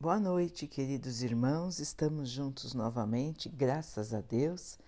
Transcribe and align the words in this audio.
Boa 0.00 0.20
noite, 0.20 0.68
queridos 0.68 1.24
irmãos. 1.24 1.80
Estamos 1.80 2.30
juntos 2.30 2.72
novamente, 2.72 3.48
graças 3.48 4.14
a 4.14 4.20
Deus. 4.20 4.78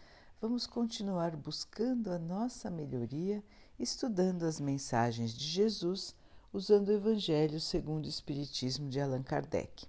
Vamos 0.40 0.68
continuar 0.68 1.34
buscando 1.34 2.12
a 2.12 2.18
nossa 2.18 2.70
melhoria, 2.70 3.42
estudando 3.76 4.44
as 4.44 4.60
mensagens 4.60 5.34
de 5.34 5.44
Jesus, 5.44 6.14
usando 6.52 6.90
o 6.90 6.92
Evangelho 6.92 7.60
segundo 7.60 8.04
o 8.04 8.08
Espiritismo 8.08 8.88
de 8.88 9.00
Allan 9.00 9.24
Kardec. 9.24 9.84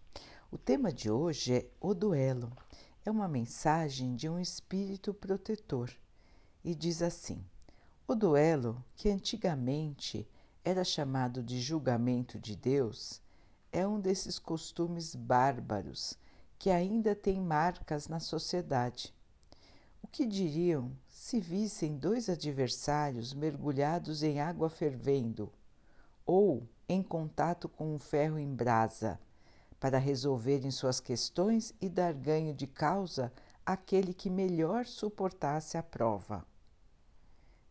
O 0.52 0.57
tema 0.57 0.92
de 0.92 1.12
hoje 1.12 1.53
é 1.53 1.67
o 1.79 1.94
duelo. 1.94 2.51
É 3.06 3.12
uma 3.12 3.28
mensagem 3.28 4.15
de 4.15 4.28
um 4.28 4.40
espírito 4.40 5.13
protetor 5.13 5.92
e 6.65 6.74
diz 6.74 7.03
assim: 7.03 7.46
O 8.08 8.15
duelo, 8.15 8.83
que 8.96 9.08
antigamente 9.08 10.28
era 10.65 10.83
chamado 10.83 11.44
de 11.44 11.62
julgamento 11.62 12.40
de 12.40 12.56
Deus, 12.56 13.22
é 13.72 13.88
um 13.88 13.99
desses 13.99 14.38
costumes 14.38 15.15
bárbaros 15.15 16.17
que 16.59 16.70
ainda 16.70 17.16
tem 17.16 17.39
marcas 17.39 18.07
na 18.07 18.20
sociedade. 18.20 19.13
O 20.03 20.07
que 20.07 20.25
diriam 20.25 20.91
se 21.07 21.39
vissem 21.39 21.97
dois 21.97 22.30
adversários 22.30 23.34
mergulhados 23.34 24.23
em 24.23 24.39
água 24.39 24.70
fervendo 24.70 25.52
ou 26.25 26.67
em 26.88 27.02
contato 27.02 27.70
com 27.70 27.95
um 27.95 27.99
ferro 27.99 28.38
em 28.38 28.53
brasa 28.53 29.20
para 29.80 29.97
resolverem 29.97 30.69
suas 30.69 30.99
questões 30.99 31.73
e 31.81 31.89
dar 31.89 32.13
ganho 32.13 32.53
de 32.53 32.67
causa 32.67 33.31
àquele 33.66 34.13
que 34.13 34.30
melhor 34.30 34.85
suportasse 34.85 35.77
a 35.77 35.83
prova? 35.83 36.45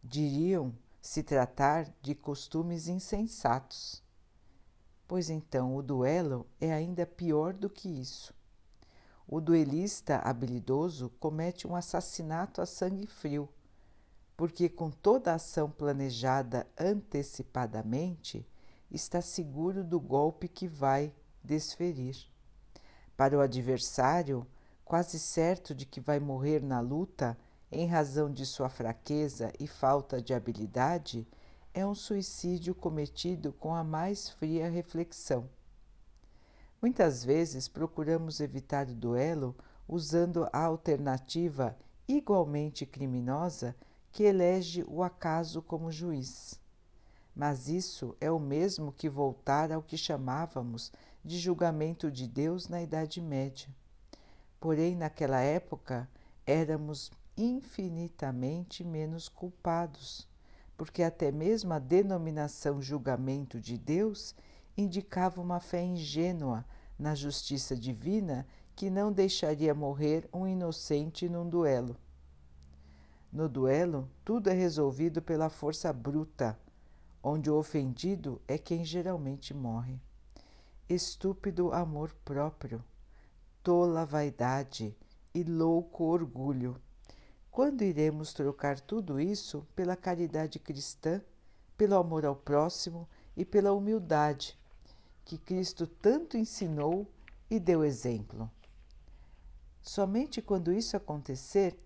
Diriam 0.03 0.75
se 1.01 1.23
tratar 1.23 1.93
de 2.01 2.15
costumes 2.15 2.89
insensatos 2.89 4.03
pois 5.11 5.29
então 5.29 5.75
o 5.75 5.83
duelo 5.83 6.47
é 6.61 6.73
ainda 6.73 7.05
pior 7.05 7.53
do 7.53 7.69
que 7.69 7.89
isso. 7.89 8.33
O 9.27 9.41
duelista 9.41 10.19
habilidoso 10.19 11.11
comete 11.19 11.67
um 11.67 11.75
assassinato 11.75 12.63
a 12.63 12.67
sangue 12.67 13.09
frio, 13.09 13.49
porque 14.37 14.69
com 14.69 14.89
toda 14.89 15.33
a 15.33 15.35
ação 15.35 15.69
planejada 15.69 16.65
antecipadamente, 16.79 18.47
está 18.89 19.21
seguro 19.21 19.83
do 19.83 19.99
golpe 19.99 20.47
que 20.47 20.69
vai 20.69 21.13
desferir. 21.43 22.17
Para 23.17 23.37
o 23.37 23.41
adversário, 23.41 24.47
quase 24.85 25.19
certo 25.19 25.75
de 25.75 25.87
que 25.87 26.01
vai 26.01 26.21
morrer 26.21 26.63
na 26.63 26.79
luta 26.79 27.37
em 27.73 27.85
razão 27.85 28.33
de 28.33 28.47
sua 28.47 28.69
fraqueza 28.69 29.53
e 29.59 29.67
falta 29.67 30.23
de 30.23 30.33
habilidade, 30.33 31.27
é 31.73 31.87
um 31.87 31.95
suicídio 31.95 32.75
cometido 32.75 33.53
com 33.53 33.75
a 33.75 33.85
mais 33.85 34.29
fria 34.29 34.69
reflexão. 34.69 35.49
Muitas 36.83 37.25
vezes 37.25 37.69
procuramos 37.69 38.41
evitar 38.41 38.89
o 38.89 38.95
duelo 38.95 39.55
usando 39.87 40.49
a 40.53 40.65
alternativa 40.65 41.77
igualmente 42.09 42.85
criminosa 42.85 43.77
que 44.11 44.25
elege 44.25 44.85
o 44.89 45.03
acaso 45.03 45.63
como 45.63 45.93
juiz. 45.93 46.59
Mas 47.35 47.69
isso 47.69 48.17
é 48.21 48.31
o 48.31 48.41
mesmo 48.41 48.93
que 48.93 49.09
voltar 49.09 49.71
ao 49.71 49.83
que 49.83 49.97
chamávamos 49.97 50.91
de 51.25 51.39
julgamento 51.39 52.11
de 52.11 52.27
Deus 52.27 52.69
na 52.69 52.83
Idade 52.83 53.21
Média. 53.21 53.69
Porém, 54.59 54.97
naquela 54.97 55.41
época, 55.41 56.09
éramos 56.45 57.13
infinitamente 57.37 58.83
menos 58.83 59.29
culpados 59.29 60.30
porque 60.81 61.03
até 61.03 61.31
mesmo 61.31 61.75
a 61.75 61.79
denominação 61.79 62.81
julgamento 62.81 63.61
de 63.61 63.77
Deus 63.77 64.35
indicava 64.75 65.39
uma 65.39 65.61
fé 65.61 65.85
ingênua 65.85 66.65
na 66.99 67.15
justiça 67.15 67.77
divina 67.77 68.47
que 68.75 68.89
não 68.89 69.13
deixaria 69.13 69.75
morrer 69.75 70.27
um 70.33 70.47
inocente 70.47 71.29
num 71.29 71.47
duelo. 71.47 71.99
No 73.31 73.47
duelo, 73.47 74.09
tudo 74.25 74.49
é 74.49 74.55
resolvido 74.55 75.21
pela 75.21 75.51
força 75.51 75.93
bruta, 75.93 76.59
onde 77.23 77.51
o 77.51 77.59
ofendido 77.59 78.41
é 78.49 78.57
quem 78.57 78.83
geralmente 78.83 79.53
morre. 79.53 80.01
Estúpido 80.89 81.75
amor 81.75 82.17
próprio, 82.25 82.83
tola 83.63 84.07
vaidade 84.07 84.97
e 85.35 85.45
louco 85.45 86.05
orgulho 86.05 86.81
quando 87.51 87.83
iremos 87.83 88.33
trocar 88.33 88.79
tudo 88.79 89.21
isso 89.21 89.67
pela 89.75 89.97
caridade 89.97 90.59
cristã, 90.59 91.21
pelo 91.77 91.97
amor 91.97 92.25
ao 92.25 92.37
próximo 92.37 93.09
e 93.37 93.45
pela 93.45 93.73
humildade 93.73 94.59
que 95.25 95.37
Cristo 95.37 95.87
tanto 95.87 96.37
ensinou 96.37 97.07
e 97.51 97.59
deu 97.59 97.85
exemplo? 97.85 98.51
Somente 99.83 100.41
quando 100.41 100.73
isso 100.73 100.97
acontecer 100.97 101.79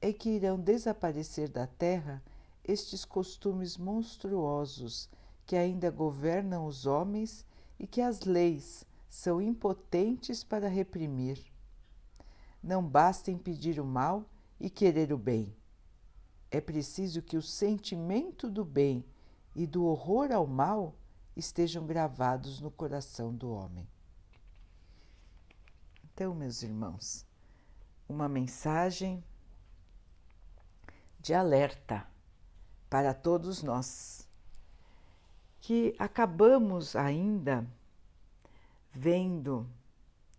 é 0.00 0.12
que 0.12 0.30
irão 0.30 0.58
desaparecer 0.58 1.48
da 1.48 1.66
terra 1.66 2.22
estes 2.64 3.04
costumes 3.04 3.76
monstruosos 3.76 5.08
que 5.46 5.56
ainda 5.56 5.90
governam 5.90 6.66
os 6.66 6.86
homens 6.86 7.44
e 7.78 7.86
que 7.86 8.00
as 8.00 8.20
leis 8.20 8.84
são 9.08 9.40
impotentes 9.40 10.44
para 10.44 10.68
reprimir. 10.68 11.42
Não 12.62 12.82
basta 12.84 13.30
impedir 13.30 13.80
o 13.80 13.84
mal 13.84 14.24
e 14.60 14.68
querer 14.68 15.12
o 15.12 15.18
bem. 15.18 15.54
É 16.50 16.60
preciso 16.60 17.22
que 17.22 17.36
o 17.36 17.42
sentimento 17.42 18.50
do 18.50 18.64
bem 18.64 19.04
e 19.54 19.66
do 19.66 19.84
horror 19.84 20.32
ao 20.32 20.46
mal 20.46 20.94
estejam 21.36 21.86
gravados 21.86 22.60
no 22.60 22.70
coração 22.70 23.34
do 23.34 23.50
homem. 23.50 23.88
Então, 26.04 26.34
meus 26.34 26.62
irmãos, 26.62 27.26
uma 28.08 28.28
mensagem 28.28 29.22
de 31.20 31.34
alerta 31.34 32.06
para 32.88 33.12
todos 33.12 33.62
nós 33.62 34.26
que 35.60 35.94
acabamos 35.98 36.96
ainda 36.96 37.66
vendo 38.90 39.68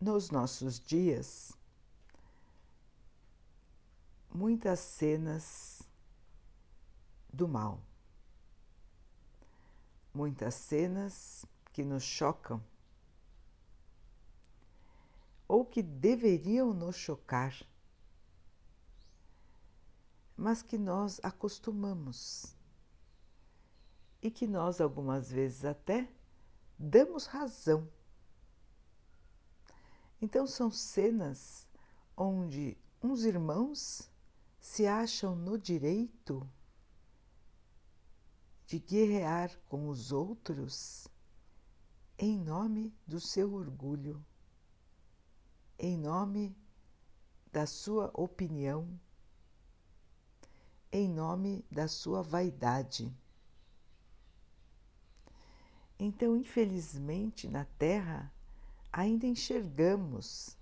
nos 0.02 0.32
nossos 0.32 0.80
dias 0.80 1.59
muitas 4.30 4.80
cenas 4.80 5.82
do 7.32 7.48
mal, 7.48 7.82
muitas 10.14 10.56
cenas 10.56 11.46
que 11.72 11.84
nos 11.84 12.04
chocam. 12.04 12.64
Ou 15.48 15.66
que 15.66 15.82
deveriam 15.82 16.74
nos 16.74 16.96
chocar, 16.96 17.56
mas 20.38 20.62
que 20.62 20.78
nós 20.78 21.20
acostumamos. 21.24 22.56
E 24.22 24.30
que 24.30 24.46
nós 24.46 24.80
algumas 24.80 25.32
vezes 25.32 25.66
até 25.66 26.08
damos 26.78 27.26
razão. 27.26 27.90
Então 30.22 30.46
são 30.46 30.70
cenas 30.70 31.68
onde 32.16 32.78
uns 33.02 33.24
irmãos 33.24 34.09
se 34.60 34.86
acham 34.86 35.36
no 35.36 35.58
direito 35.58 36.48
de 38.68 38.78
guerrear 38.78 39.58
com 39.68 39.88
os 39.88 40.12
outros 40.12 41.08
em 42.18 42.38
nome 42.38 42.94
do 43.08 43.20
seu 43.20 43.54
orgulho, 43.54 44.24
em 45.78 45.98
nome 45.98 46.56
da 47.52 47.66
sua 47.66 48.12
opinião, 48.14 49.00
em 50.92 51.08
nome 51.08 51.66
da 51.72 51.88
sua 51.88 52.22
vaidade. 52.22 53.12
Então, 55.98 56.36
infelizmente, 56.36 57.48
na 57.48 57.66
Terra 57.66 58.32
ainda 58.92 59.26
enxergamos 59.26 60.58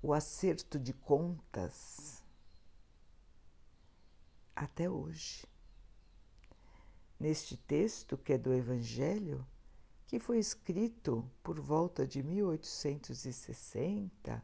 o 0.00 0.12
acerto 0.12 0.78
de 0.78 0.92
contas 0.92 2.15
até 4.56 4.90
hoje. 4.90 5.46
Neste 7.20 7.56
texto, 7.56 8.16
que 8.16 8.32
é 8.32 8.38
do 8.38 8.52
Evangelho, 8.52 9.46
que 10.06 10.18
foi 10.18 10.38
escrito 10.38 11.30
por 11.42 11.60
volta 11.60 12.06
de 12.06 12.22
1860, 12.22 14.42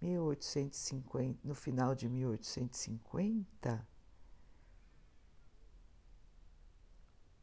1850, 0.00 1.40
no 1.44 1.54
final 1.54 1.94
de 1.94 2.08
1850, 2.08 3.86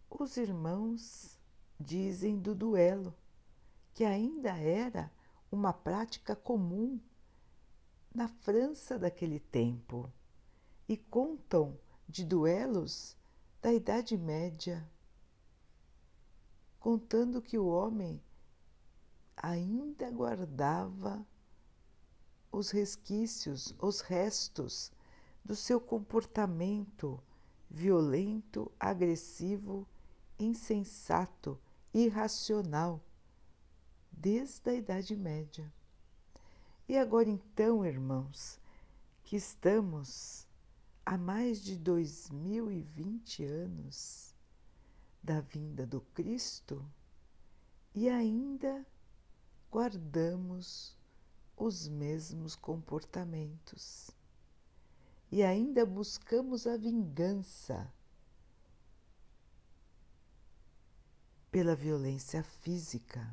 os 0.09 0.37
irmãos 0.37 1.37
dizem 1.79 2.39
do 2.39 2.55
duelo, 2.55 3.13
que 3.93 4.03
ainda 4.05 4.57
era 4.57 5.11
uma 5.51 5.73
prática 5.73 6.35
comum 6.35 6.99
na 8.13 8.27
França 8.27 8.97
daquele 8.97 9.39
tempo 9.39 10.11
e 10.87 10.97
contam 10.97 11.77
de 12.07 12.23
duelos 12.23 13.17
da 13.61 13.73
Idade 13.73 14.17
Média, 14.17 14.87
contando 16.79 17.41
que 17.41 17.57
o 17.57 17.67
homem 17.67 18.21
ainda 19.35 20.09
guardava 20.11 21.25
os 22.51 22.69
resquícios, 22.69 23.73
os 23.79 24.01
restos 24.01 24.91
do 25.43 25.55
seu 25.55 25.81
comportamento 25.81 27.21
violento, 27.69 28.71
agressivo, 28.79 29.87
insensato, 30.39 31.59
irracional, 31.93 33.01
desde 34.11 34.69
a 34.69 34.73
Idade 34.73 35.15
Média. 35.15 35.71
E 36.87 36.97
agora 36.97 37.29
então, 37.29 37.85
irmãos, 37.85 38.59
que 39.23 39.35
estamos 39.35 40.44
há 41.05 41.17
mais 41.17 41.61
de 41.61 41.77
2020 41.77 43.43
anos 43.43 44.33
da 45.21 45.39
vinda 45.39 45.85
do 45.85 46.01
Cristo 46.01 46.83
e 47.93 48.09
ainda 48.09 48.85
guardamos 49.71 50.97
os 51.55 51.87
mesmos 51.87 52.55
comportamentos 52.55 54.09
e 55.31 55.43
ainda 55.43 55.85
buscamos 55.85 56.65
a 56.65 56.75
vingança 56.75 57.91
pela 61.51 61.75
violência 61.75 62.43
física. 62.43 63.25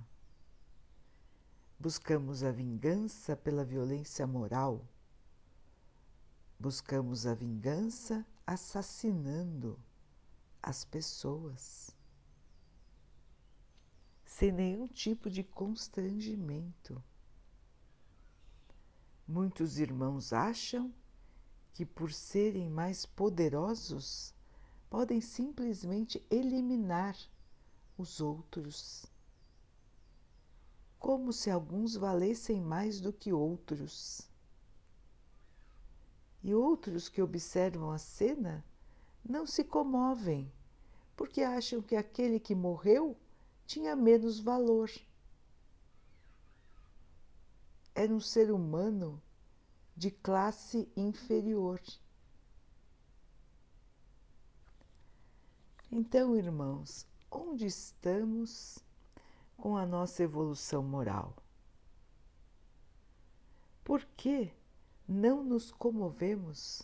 Buscamos 1.79 2.45
a 2.45 2.53
vingança 2.53 3.37
pela 3.37 3.65
violência 3.65 4.27
moral. 4.27 4.87
Buscamos 6.63 7.27
a 7.27 7.35
vingança 7.35 8.25
assassinando 8.47 9.77
as 10.63 10.85
pessoas, 10.85 11.91
sem 14.25 14.53
nenhum 14.53 14.87
tipo 14.87 15.29
de 15.29 15.43
constrangimento. 15.43 17.03
Muitos 19.27 19.81
irmãos 19.81 20.33
acham 20.33 20.95
que, 21.75 21.85
por 21.85 22.13
serem 22.13 22.71
mais 22.71 23.05
poderosos, 23.05 24.33
podem 24.89 25.21
simplesmente 25.21 26.25
eliminar 26.31 27.19
os 27.99 28.21
outros, 28.21 29.05
como 30.97 31.33
se 31.33 31.51
alguns 31.51 31.97
valessem 31.97 32.61
mais 32.61 33.01
do 33.01 33.13
que 33.13 33.33
outros. 33.33 34.31
E 36.43 36.55
outros 36.55 37.09
que 37.09 37.23
observam 37.23 37.91
a 37.91 37.99
cena 37.99 38.65
não 39.25 39.47
se 39.47 39.63
comovem, 39.63 40.51
porque 41.17 41.43
acham 41.43 41.81
que 41.81 41.95
aquele 41.95 42.41
que 42.41 42.55
morreu 42.55 43.17
tinha 43.67 43.95
menos 43.95 44.41
valor. 44.41 44.91
Era 47.95 48.13
um 48.13 48.21
ser 48.21 48.51
humano 48.51 49.23
de 49.97 50.11
classe 50.11 50.91
inferior. 50.97 51.81
Então, 55.91 56.35
irmãos, 56.35 57.07
onde 57.31 57.67
estamos 57.67 58.79
com 59.57 59.77
a 59.77 59.87
nossa 59.87 60.23
evolução 60.23 60.83
moral? 60.83 61.37
Por 63.85 64.05
que 64.17 64.51
não 65.07 65.43
nos 65.43 65.71
comovemos? 65.71 66.83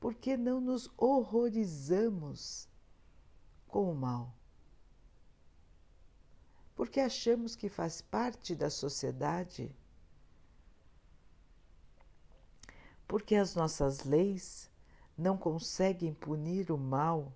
Por 0.00 0.14
que 0.14 0.36
não 0.36 0.60
nos 0.60 0.90
horrorizamos 0.96 2.68
com 3.66 3.90
o 3.90 3.94
mal? 3.94 4.34
Porque 6.74 7.00
achamos 7.00 7.56
que 7.56 7.68
faz 7.68 8.02
parte 8.02 8.54
da 8.54 8.68
sociedade 8.68 9.74
porque 13.06 13.34
as 13.36 13.54
nossas 13.54 14.04
leis 14.04 14.70
não 15.16 15.36
conseguem 15.36 16.12
punir 16.12 16.72
o 16.72 16.78
mal, 16.78 17.32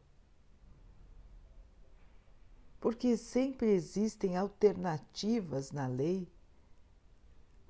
porque 2.80 3.16
sempre 3.16 3.70
existem 3.70 4.36
alternativas 4.36 5.70
na 5.70 5.86
lei 5.86 6.28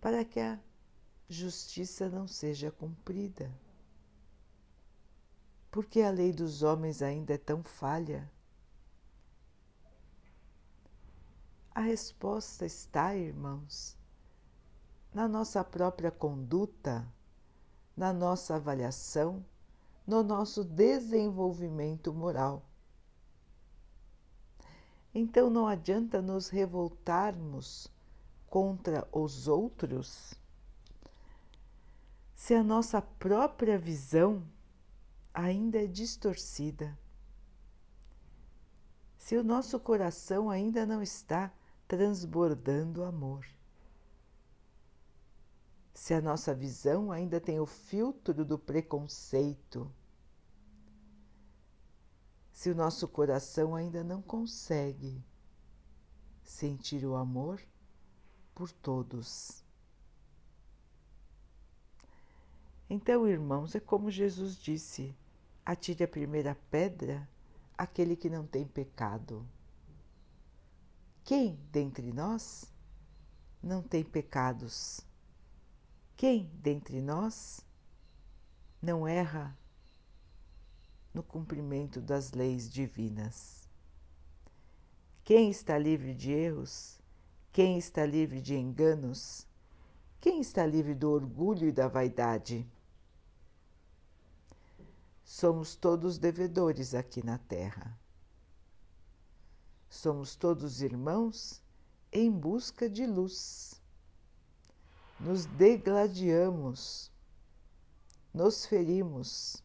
para 0.01 0.25
que 0.25 0.39
a 0.41 0.59
justiça 1.29 2.09
não 2.09 2.27
seja 2.27 2.71
cumprida. 2.71 3.51
Porque 5.71 6.01
a 6.01 6.11
lei 6.11 6.33
dos 6.33 6.63
homens 6.63 7.03
ainda 7.03 7.35
é 7.35 7.39
tão 7.39 7.63
falha? 7.63 8.31
A 11.75 11.81
resposta 11.81 12.65
está, 12.65 13.15
irmãos, 13.15 13.97
na 15.13 15.29
nossa 15.29 15.63
própria 15.63 16.11
conduta 16.11 17.07
na 17.99 18.13
nossa 18.13 18.55
avaliação, 18.55 19.45
no 20.07 20.23
nosso 20.23 20.63
desenvolvimento 20.63 22.15
moral. 22.15 22.63
Então 25.13 25.51
não 25.51 25.67
adianta 25.67 26.23
nos 26.23 26.49
revoltarmos 26.49 27.89
contra 28.49 29.05
os 29.11 29.49
outros 29.49 30.33
se 32.39 32.55
a 32.55 32.63
nossa 32.63 33.03
própria 33.03 33.77
visão 33.79 34.43
ainda 35.35 35.83
é 35.83 35.87
distorcida. 35.87 36.99
Se 39.19 39.37
o 39.37 39.45
nosso 39.45 39.79
coração 39.79 40.49
ainda 40.49 40.87
não 40.87 41.03
está 41.03 41.53
transbordando 41.87 43.05
amor 43.05 43.45
se 45.99 46.15
a 46.15 46.23
nossa 46.23 46.55
visão 46.55 47.11
ainda 47.11 47.41
tem 47.41 47.59
o 47.59 47.67
filtro 47.67 48.45
do 48.45 48.57
preconceito, 48.57 49.93
se 52.53 52.71
o 52.71 52.75
nosso 52.75 53.09
coração 53.09 53.75
ainda 53.75 54.05
não 54.05 54.23
consegue 54.23 55.21
sentir 56.41 57.05
o 57.05 57.17
amor 57.17 57.61
por 58.55 58.71
todos. 58.71 59.65
Então, 62.91 63.29
irmãos, 63.29 63.75
é 63.75 63.81
como 63.81 64.11
Jesus 64.11 64.57
disse: 64.57 65.15
atire 65.65 66.05
a 66.05 66.09
primeira 66.09 66.55
pedra 66.71 67.29
aquele 67.77 68.17
que 68.17 68.31
não 68.31 68.47
tem 68.47 68.67
pecado. 68.67 69.47
Quem 71.23 71.59
dentre 71.71 72.13
nós 72.13 72.73
não 73.63 73.83
tem 73.83 74.03
pecados? 74.03 75.01
Quem 76.17 76.51
dentre 76.55 77.03
nós 77.03 77.61
não 78.81 79.07
erra 79.07 79.57
no 81.13 81.23
cumprimento 81.23 82.01
das 82.01 82.33
leis 82.33 82.71
divinas? 82.71 83.69
Quem 85.23 85.51
está 85.51 85.77
livre 85.77 86.15
de 86.15 86.33
erros? 86.33 86.99
Quem 87.53 87.77
está 87.77 88.07
livre 88.07 88.41
de 88.41 88.55
enganos? 88.55 89.47
Quem 90.21 90.41
está 90.41 90.65
livre 90.65 90.95
do 90.95 91.11
orgulho 91.11 91.69
e 91.69 91.73
da 91.73 91.87
vaidade? 91.87 92.67
Somos 95.29 95.77
todos 95.77 96.17
devedores 96.17 96.95
aqui 96.95 97.25
na 97.25 97.37
Terra. 97.37 97.99
Somos 99.89 100.35
todos 100.35 100.81
irmãos 100.81 101.63
em 102.11 102.31
busca 102.31 102.89
de 102.89 103.07
luz 103.07 103.79
nos 105.19 105.47
degladiamos, 105.47 107.11
nos 108.33 108.65
ferimos 108.67 109.63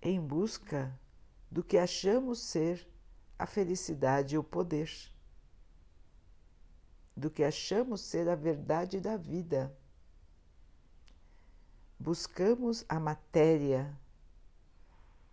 em 0.00 0.20
busca 0.20 0.96
do 1.50 1.62
que 1.62 1.76
achamos 1.76 2.38
ser 2.38 2.88
a 3.38 3.46
felicidade 3.46 4.36
e 4.36 4.38
o 4.38 4.44
poder, 4.44 4.90
do 7.16 7.30
que 7.30 7.42
achamos 7.42 8.00
ser 8.00 8.28
a 8.28 8.36
verdade 8.36 9.00
da 9.00 9.16
vida. 9.16 9.76
Buscamos 12.02 12.84
a 12.88 12.98
matéria, 12.98 13.96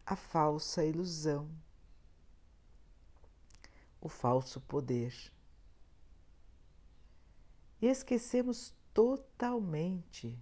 a 0.06 0.16
falsa 0.16 0.86
ilusão, 0.86 1.50
o 4.00 4.08
falso 4.08 4.62
poder 4.62 5.34
e 7.82 7.88
esquecemos 7.88 8.72
totalmente 8.94 10.40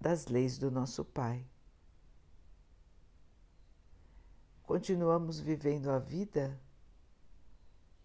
das 0.00 0.28
leis 0.28 0.56
do 0.56 0.70
nosso 0.70 1.04
Pai. 1.04 1.46
Continuamos 4.62 5.38
vivendo 5.40 5.90
a 5.90 5.98
vida 5.98 6.58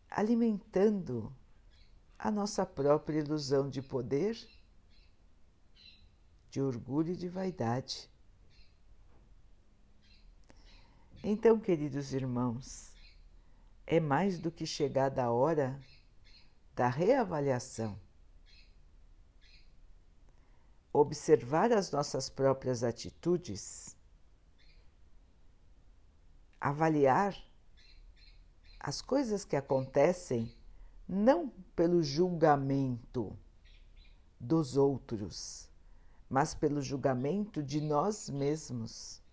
alimentando 0.10 1.34
a 2.20 2.30
nossa 2.30 2.66
própria 2.66 3.20
ilusão 3.20 3.70
de 3.70 3.82
poder, 3.82 4.36
de 6.56 6.62
orgulho 6.62 7.12
e 7.12 7.18
de 7.18 7.28
vaidade. 7.28 8.10
Então, 11.22 11.60
queridos 11.60 12.14
irmãos, 12.14 12.94
é 13.86 14.00
mais 14.00 14.40
do 14.40 14.50
que 14.50 14.66
chegada 14.66 15.22
a 15.22 15.32
hora 15.34 15.78
da 16.74 16.88
reavaliação. 16.88 18.00
Observar 20.94 21.74
as 21.74 21.92
nossas 21.92 22.30
próprias 22.30 22.86
atitudes, 22.86 23.94
avaliar 26.62 27.36
as 28.80 29.02
coisas 29.02 29.44
que 29.44 29.58
acontecem 29.58 30.56
não 31.06 31.50
pelo 31.76 32.02
julgamento 32.02 33.38
dos 34.40 34.78
outros, 34.78 35.75
mas 36.36 36.54
pelo 36.54 36.82
julgamento 36.82 37.64
de 37.64 37.80
nós 37.80 38.30
mesmos. 38.30 39.24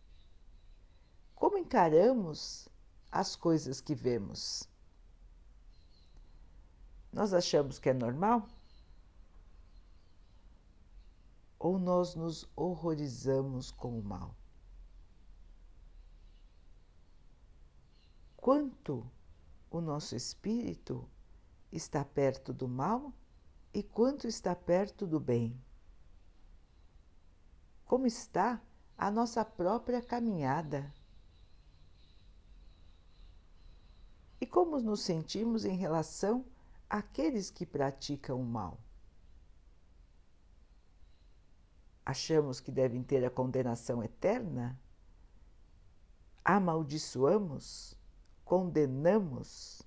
Como 1.35 1.59
encaramos 1.59 2.69
as 3.11 3.35
coisas 3.35 3.81
que 3.81 3.93
vemos? 3.93 4.69
Nós 7.13 7.35
achamos 7.35 7.81
que 7.81 7.89
é 7.89 7.93
normal? 7.93 8.49
Ou 11.59 11.77
nós 11.77 12.15
nos 12.15 12.49
horrorizamos 12.55 13.73
com 13.73 13.99
o 13.99 14.05
mal? 14.05 14.37
Quanto 18.37 19.11
o 19.73 19.81
nosso 19.81 20.15
espírito 20.15 21.11
está 21.73 22.05
perto 22.05 22.53
do 22.53 22.69
mal 22.69 23.13
e 23.75 23.83
quanto 23.83 24.29
está 24.29 24.55
perto 24.55 25.05
do 25.05 25.19
bem? 25.19 25.61
Como 27.93 28.07
está 28.07 28.59
a 28.97 29.11
nossa 29.11 29.45
própria 29.45 30.01
caminhada? 30.01 30.91
E 34.41 34.47
como 34.47 34.81
nos 34.81 35.03
sentimos 35.03 35.67
em 35.67 35.77
relação 35.77 36.43
àqueles 36.89 37.51
que 37.51 37.67
praticam 37.67 38.41
o 38.41 38.47
mal? 38.47 38.81
Achamos 42.03 42.61
que 42.61 42.73
devem 42.73 43.03
ter 43.03 43.27
a 43.27 43.31
condenação 43.31 44.03
eterna? 44.03 44.81
Amaldiçoamos? 46.43 47.95
Condenamos? 48.43 49.83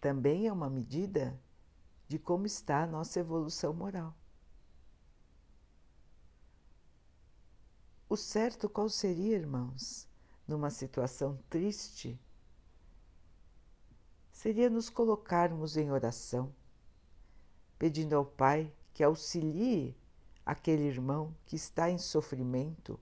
Também 0.00 0.46
é 0.46 0.52
uma 0.52 0.70
medida 0.70 1.38
de 2.08 2.18
como 2.18 2.46
está 2.46 2.84
a 2.84 2.86
nossa 2.86 3.20
evolução 3.20 3.74
moral. 3.74 4.17
O 8.08 8.16
certo 8.16 8.70
qual 8.70 8.88
seria, 8.88 9.36
irmãos, 9.36 10.08
numa 10.46 10.70
situação 10.70 11.38
triste? 11.50 12.18
Seria 14.32 14.70
nos 14.70 14.88
colocarmos 14.88 15.76
em 15.76 15.90
oração, 15.90 16.54
pedindo 17.78 18.16
ao 18.16 18.24
Pai 18.24 18.72
que 18.94 19.04
auxilie 19.04 19.94
aquele 20.46 20.84
irmão 20.84 21.36
que 21.44 21.54
está 21.54 21.90
em 21.90 21.98
sofrimento. 21.98 22.98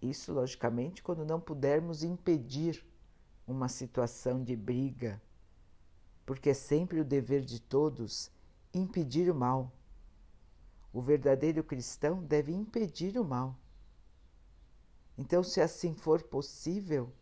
Isso, 0.00 0.32
logicamente, 0.32 1.02
quando 1.02 1.26
não 1.26 1.38
pudermos 1.38 2.02
impedir 2.02 2.86
uma 3.46 3.68
situação 3.68 4.42
de 4.42 4.56
briga, 4.56 5.20
porque 6.24 6.50
é 6.50 6.54
sempre 6.54 7.00
o 7.00 7.04
dever 7.04 7.42
de 7.44 7.60
todos 7.60 8.30
impedir 8.72 9.30
o 9.30 9.34
mal 9.34 9.70
o 10.94 11.02
verdadeiro 11.02 11.64
cristão 11.64 12.22
deve 12.22 12.52
impedir 12.52 13.18
o 13.18 13.24
mal. 13.24 13.58
Então, 15.18 15.42
se 15.42 15.60
assim 15.60 15.92
for 15.92 16.22
possível, 16.22 17.12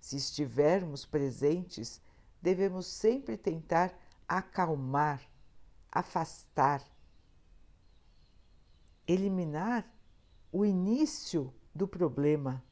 se 0.00 0.16
estivermos 0.16 1.04
presentes, 1.04 2.00
devemos 2.40 2.86
sempre 2.86 3.36
tentar 3.36 3.94
acalmar, 4.26 5.22
afastar, 5.90 6.82
eliminar 9.06 9.86
o 10.50 10.64
início 10.64 11.52
do 11.74 11.86
problema, 11.86 12.64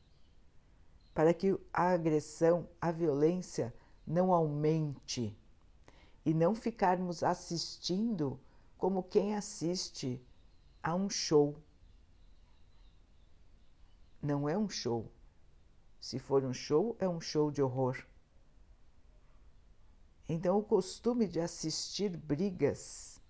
para 1.12 1.34
que 1.34 1.54
a 1.70 1.90
agressão, 1.90 2.66
a 2.80 2.90
violência 2.90 3.74
não 4.06 4.32
aumente 4.32 5.36
e 6.24 6.32
não 6.32 6.54
ficarmos 6.54 7.22
assistindo 7.22 8.40
como 8.78 9.02
quem 9.02 9.34
assiste 9.34 10.24
a 10.82 10.94
um 10.94 11.08
show. 11.08 11.56
Não 14.22 14.48
é 14.48 14.56
um 14.56 14.68
show. 14.68 15.10
Se 16.00 16.18
for 16.18 16.44
um 16.44 16.52
show, 16.52 16.96
é 16.98 17.08
um 17.08 17.20
show 17.20 17.50
de 17.50 17.62
horror. 17.62 18.06
Então, 20.28 20.58
o 20.58 20.62
costume 20.62 21.26
de 21.26 21.40
assistir 21.40 22.16
brigas 22.16 23.20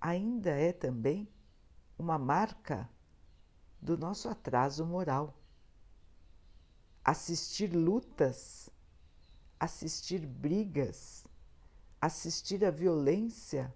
ainda 0.00 0.50
é 0.50 0.72
também 0.72 1.28
uma 1.98 2.18
marca 2.18 2.88
do 3.80 3.96
nosso 3.96 4.28
atraso 4.28 4.84
moral. 4.84 5.34
Assistir 7.04 7.74
lutas, 7.74 8.68
assistir 9.58 10.26
brigas, 10.26 11.24
assistir 12.00 12.64
a 12.64 12.70
violência 12.70 13.74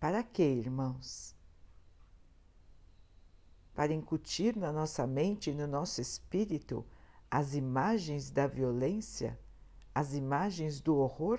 para 0.00 0.22
quê, 0.22 0.54
irmãos? 0.54 1.36
Para 3.74 3.92
incutir 3.92 4.56
na 4.56 4.72
nossa 4.72 5.06
mente 5.06 5.50
e 5.50 5.54
no 5.54 5.66
nosso 5.66 6.00
espírito 6.00 6.84
as 7.30 7.54
imagens 7.54 8.30
da 8.30 8.46
violência, 8.46 9.38
as 9.94 10.14
imagens 10.14 10.80
do 10.80 10.96
horror? 10.96 11.38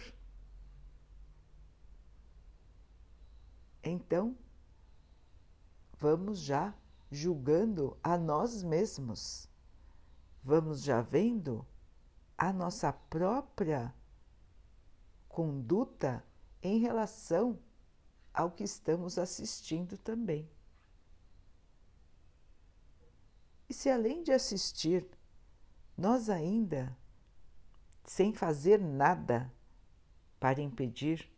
Então, 3.83 4.37
vamos 5.97 6.39
já 6.39 6.73
julgando 7.11 7.97
a 8.03 8.15
nós 8.15 8.61
mesmos, 8.61 9.49
vamos 10.43 10.83
já 10.83 11.01
vendo 11.01 11.65
a 12.37 12.53
nossa 12.53 12.93
própria 12.93 13.93
conduta 15.27 16.23
em 16.61 16.77
relação 16.79 17.59
ao 18.33 18.51
que 18.51 18.63
estamos 18.63 19.17
assistindo 19.17 19.97
também. 19.97 20.49
E 23.69 23.73
se 23.73 23.89
além 23.89 24.21
de 24.23 24.31
assistir, 24.31 25.07
nós 25.97 26.29
ainda, 26.29 26.95
sem 28.03 28.33
fazer 28.33 28.79
nada 28.79 29.51
para 30.39 30.61
impedir, 30.61 31.31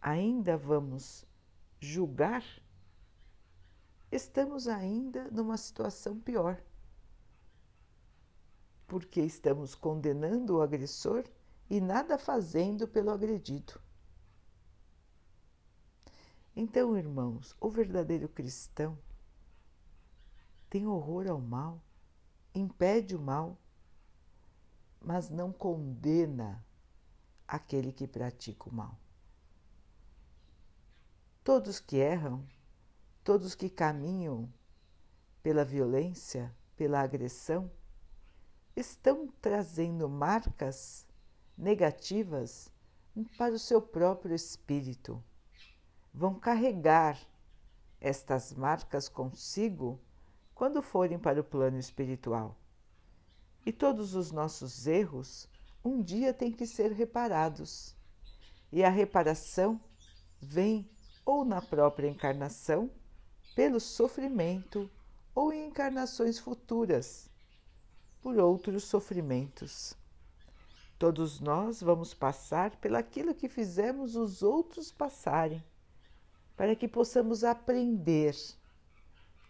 ainda 0.00 0.56
vamos 0.56 1.24
julgar, 1.80 2.44
estamos 4.10 4.68
ainda 4.68 5.30
numa 5.30 5.56
situação 5.56 6.18
pior. 6.20 6.62
Porque 8.86 9.20
estamos 9.20 9.74
condenando 9.74 10.56
o 10.56 10.62
agressor 10.62 11.24
e 11.68 11.80
nada 11.80 12.16
fazendo 12.16 12.86
pelo 12.86 13.10
agredido. 13.10 13.80
Então, 16.60 16.98
irmãos, 16.98 17.54
o 17.60 17.70
verdadeiro 17.70 18.28
cristão 18.28 18.98
tem 20.68 20.88
horror 20.88 21.28
ao 21.28 21.40
mal, 21.40 21.80
impede 22.52 23.14
o 23.14 23.20
mal, 23.20 23.56
mas 25.00 25.30
não 25.30 25.52
condena 25.52 26.66
aquele 27.46 27.92
que 27.92 28.08
pratica 28.08 28.68
o 28.68 28.74
mal. 28.74 28.98
Todos 31.44 31.78
que 31.78 31.94
erram, 31.98 32.44
todos 33.22 33.54
que 33.54 33.70
caminham 33.70 34.52
pela 35.40 35.64
violência, 35.64 36.52
pela 36.74 37.00
agressão, 37.00 37.70
estão 38.74 39.28
trazendo 39.40 40.08
marcas 40.08 41.06
negativas 41.56 42.68
para 43.36 43.54
o 43.54 43.60
seu 43.60 43.80
próprio 43.80 44.34
espírito 44.34 45.22
vão 46.18 46.34
carregar 46.34 47.16
estas 48.00 48.52
marcas 48.52 49.08
consigo 49.08 50.00
quando 50.52 50.82
forem 50.82 51.16
para 51.16 51.40
o 51.40 51.44
plano 51.44 51.78
espiritual. 51.78 52.56
E 53.64 53.70
todos 53.70 54.16
os 54.16 54.32
nossos 54.32 54.88
erros 54.88 55.48
um 55.84 56.02
dia 56.02 56.34
têm 56.34 56.50
que 56.50 56.66
ser 56.66 56.90
reparados. 56.90 57.94
E 58.72 58.82
a 58.82 58.88
reparação 58.88 59.80
vem 60.40 60.90
ou 61.24 61.44
na 61.44 61.62
própria 61.62 62.08
encarnação, 62.08 62.90
pelo 63.54 63.78
sofrimento, 63.78 64.90
ou 65.32 65.52
em 65.52 65.68
encarnações 65.68 66.36
futuras, 66.36 67.30
por 68.20 68.36
outros 68.38 68.82
sofrimentos. 68.82 69.96
Todos 70.98 71.38
nós 71.38 71.80
vamos 71.80 72.12
passar 72.12 72.74
pelaquilo 72.76 73.36
que 73.36 73.48
fizemos 73.48 74.16
os 74.16 74.42
outros 74.42 74.90
passarem 74.90 75.62
para 76.58 76.74
que 76.74 76.88
possamos 76.88 77.44
aprender 77.44 78.34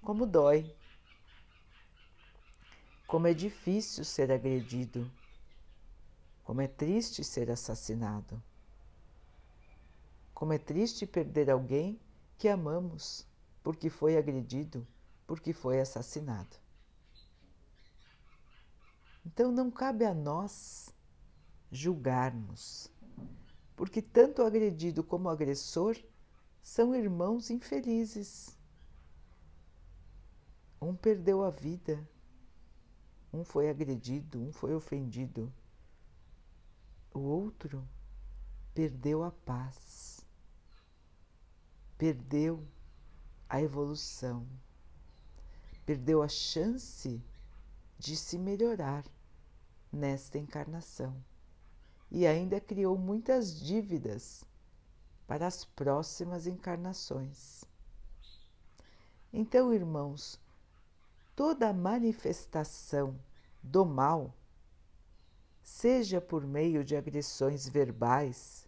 como 0.02 0.26
dói, 0.26 0.76
como 3.06 3.26
é 3.26 3.32
difícil 3.32 4.04
ser 4.04 4.30
agredido, 4.30 5.10
como 6.44 6.60
é 6.60 6.68
triste 6.68 7.24
ser 7.24 7.50
assassinado, 7.50 8.42
como 10.34 10.52
é 10.52 10.58
triste 10.58 11.06
perder 11.06 11.50
alguém 11.50 11.98
que 12.36 12.46
amamos 12.46 13.26
porque 13.62 13.88
foi 13.88 14.18
agredido, 14.18 14.86
porque 15.26 15.54
foi 15.54 15.80
assassinado. 15.80 16.56
Então 19.24 19.50
não 19.50 19.70
cabe 19.70 20.04
a 20.04 20.12
nós 20.12 20.94
julgarmos, 21.72 22.92
porque 23.74 24.02
tanto 24.02 24.42
o 24.42 24.44
agredido 24.44 25.02
como 25.02 25.28
o 25.28 25.30
agressor 25.30 25.96
são 26.68 26.94
irmãos 26.94 27.48
infelizes. 27.48 28.54
Um 30.78 30.94
perdeu 30.94 31.42
a 31.42 31.48
vida, 31.48 32.06
um 33.32 33.42
foi 33.42 33.70
agredido, 33.70 34.38
um 34.38 34.52
foi 34.52 34.74
ofendido. 34.74 35.50
O 37.14 37.20
outro 37.20 37.82
perdeu 38.74 39.24
a 39.24 39.30
paz, 39.30 40.20
perdeu 41.96 42.62
a 43.48 43.62
evolução, 43.62 44.46
perdeu 45.86 46.22
a 46.22 46.28
chance 46.28 47.24
de 47.98 48.14
se 48.14 48.36
melhorar 48.36 49.06
nesta 49.90 50.36
encarnação 50.36 51.16
e 52.10 52.26
ainda 52.26 52.60
criou 52.60 52.98
muitas 52.98 53.58
dívidas 53.58 54.44
para 55.28 55.46
as 55.46 55.66
próximas 55.66 56.46
encarnações. 56.46 57.62
Então, 59.30 59.74
irmãos, 59.74 60.40
toda 61.36 61.70
manifestação 61.70 63.14
do 63.62 63.84
mal, 63.84 64.34
seja 65.62 66.18
por 66.18 66.46
meio 66.46 66.82
de 66.82 66.96
agressões 66.96 67.68
verbais, 67.68 68.66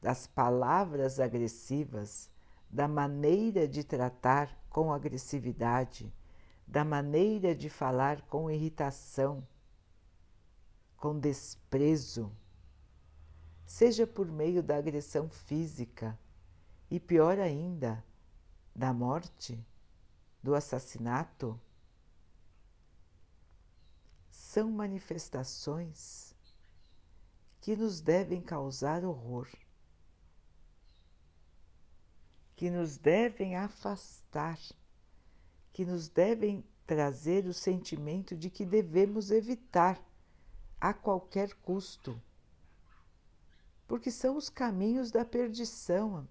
das 0.00 0.28
palavras 0.28 1.18
agressivas, 1.18 2.30
da 2.70 2.86
maneira 2.86 3.66
de 3.66 3.82
tratar 3.82 4.56
com 4.70 4.92
agressividade, 4.92 6.10
da 6.68 6.84
maneira 6.84 7.52
de 7.52 7.68
falar 7.68 8.22
com 8.22 8.48
irritação, 8.48 9.44
com 10.96 11.18
desprezo, 11.18 12.30
seja 13.70 14.04
por 14.04 14.26
meio 14.26 14.64
da 14.64 14.76
agressão 14.76 15.30
física 15.30 16.18
e, 16.90 16.98
pior 16.98 17.38
ainda, 17.38 18.04
da 18.74 18.92
morte, 18.92 19.64
do 20.42 20.56
assassinato, 20.56 21.58
são 24.28 24.72
manifestações 24.72 26.34
que 27.60 27.76
nos 27.76 28.00
devem 28.00 28.42
causar 28.42 29.04
horror, 29.04 29.46
que 32.56 32.68
nos 32.70 32.98
devem 32.98 33.54
afastar, 33.54 34.58
que 35.72 35.84
nos 35.84 36.08
devem 36.08 36.64
trazer 36.84 37.46
o 37.46 37.54
sentimento 37.54 38.36
de 38.36 38.50
que 38.50 38.66
devemos 38.66 39.30
evitar 39.30 40.04
a 40.80 40.92
qualquer 40.92 41.54
custo, 41.54 42.20
porque 43.90 44.08
são 44.08 44.36
os 44.36 44.48
caminhos 44.48 45.10
da 45.10 45.24
perdição, 45.24 46.28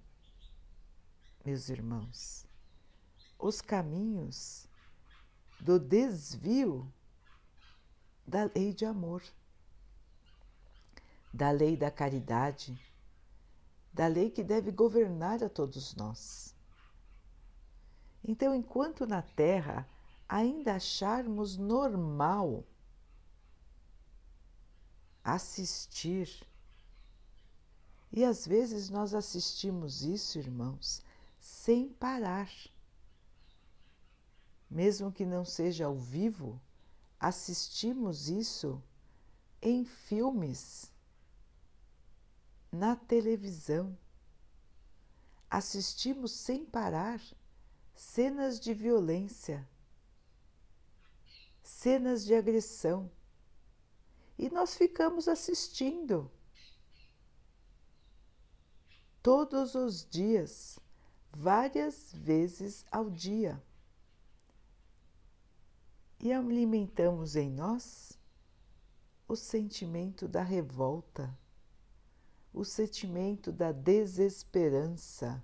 meus 1.43 1.67
irmãos, 1.67 2.47
os 3.37 3.59
caminhos 3.59 4.65
do 5.59 5.77
desvio 5.77 6.89
da 8.25 8.49
lei 8.55 8.73
de 8.73 8.85
amor, 8.85 9.21
da 11.33 11.51
lei 11.51 11.75
da 11.75 11.91
caridade, 11.91 12.79
da 13.91 14.07
lei 14.07 14.31
que 14.31 14.41
deve 14.41 14.71
governar 14.71 15.43
a 15.43 15.49
todos 15.49 15.93
nós. 15.97 16.55
Então, 18.23 18.55
enquanto 18.55 19.05
na 19.05 19.21
Terra 19.21 19.85
ainda 20.29 20.75
acharmos 20.75 21.57
normal 21.57 22.63
assistir. 25.21 26.47
E 28.11 28.23
às 28.23 28.45
vezes 28.47 28.89
nós 28.89 29.13
assistimos 29.13 30.03
isso, 30.03 30.39
irmãos, 30.39 31.01
sem 31.39 31.89
parar. 31.89 32.51
Mesmo 34.69 35.11
que 35.11 35.25
não 35.25 35.45
seja 35.45 35.85
ao 35.85 35.95
vivo, 35.95 36.59
assistimos 37.19 38.29
isso 38.29 38.81
em 39.61 39.85
filmes, 39.85 40.91
na 42.71 42.95
televisão. 42.95 43.97
Assistimos 45.49 46.31
sem 46.31 46.65
parar 46.65 47.21
cenas 47.95 48.59
de 48.59 48.73
violência, 48.73 49.67
cenas 51.61 52.23
de 52.23 52.33
agressão 52.33 53.11
e 54.37 54.49
nós 54.49 54.75
ficamos 54.75 55.27
assistindo 55.27 56.31
todos 59.21 59.75
os 59.75 60.07
dias, 60.09 60.79
várias 61.31 62.11
vezes 62.13 62.85
ao 62.91 63.09
dia. 63.09 63.61
E 66.19 66.33
alimentamos 66.33 67.35
em 67.35 67.49
nós 67.49 68.17
o 69.27 69.35
sentimento 69.35 70.27
da 70.27 70.41
revolta, 70.41 71.37
o 72.53 72.65
sentimento 72.65 73.51
da 73.51 73.71
desesperança, 73.71 75.41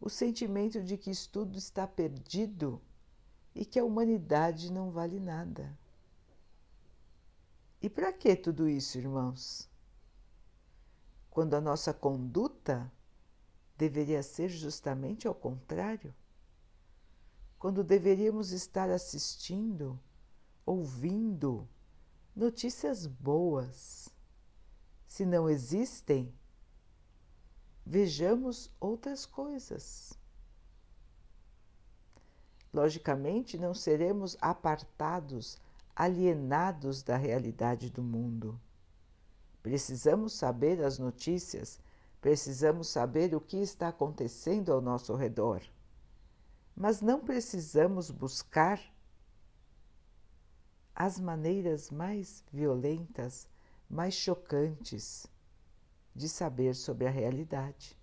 o 0.00 0.08
sentimento 0.08 0.82
de 0.82 0.96
que 0.96 1.12
tudo 1.28 1.58
está 1.58 1.86
perdido 1.86 2.80
e 3.54 3.64
que 3.64 3.78
a 3.78 3.84
humanidade 3.84 4.72
não 4.72 4.90
vale 4.90 5.20
nada. 5.20 5.76
E 7.80 7.88
para 7.88 8.12
que 8.12 8.34
tudo 8.34 8.68
isso, 8.68 8.98
irmãos? 8.98 9.68
Quando 11.36 11.52
a 11.52 11.60
nossa 11.60 11.92
conduta 11.92 12.90
deveria 13.76 14.22
ser 14.22 14.48
justamente 14.48 15.28
ao 15.28 15.34
contrário? 15.34 16.14
Quando 17.58 17.84
deveríamos 17.84 18.52
estar 18.52 18.88
assistindo, 18.88 20.00
ouvindo 20.64 21.68
notícias 22.34 23.06
boas. 23.06 24.08
Se 25.06 25.26
não 25.26 25.46
existem, 25.46 26.32
vejamos 27.84 28.70
outras 28.80 29.26
coisas. 29.26 30.18
Logicamente, 32.72 33.58
não 33.58 33.74
seremos 33.74 34.38
apartados 34.40 35.58
alienados 35.94 37.02
da 37.02 37.18
realidade 37.18 37.90
do 37.90 38.02
mundo. 38.02 38.58
Precisamos 39.66 40.32
saber 40.34 40.80
as 40.80 40.96
notícias, 40.96 41.80
precisamos 42.20 42.86
saber 42.86 43.34
o 43.34 43.40
que 43.40 43.56
está 43.56 43.88
acontecendo 43.88 44.72
ao 44.72 44.80
nosso 44.80 45.12
redor, 45.16 45.60
mas 46.76 47.00
não 47.00 47.18
precisamos 47.18 48.08
buscar 48.08 48.80
as 50.94 51.18
maneiras 51.18 51.90
mais 51.90 52.44
violentas, 52.52 53.48
mais 53.90 54.14
chocantes 54.14 55.26
de 56.14 56.28
saber 56.28 56.76
sobre 56.76 57.08
a 57.08 57.10
realidade. 57.10 57.98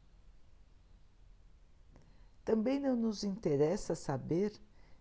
Também 2.44 2.78
não 2.78 2.98
nos 2.98 3.24
interessa 3.24 3.96
saber 3.96 4.52